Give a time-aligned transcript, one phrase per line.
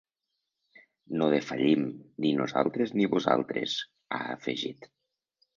[1.21, 1.83] No defallim,
[2.25, 3.79] ni nosaltres ni vosaltres,
[4.17, 4.91] ha afegit.